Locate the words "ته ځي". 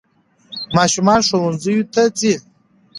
1.93-2.33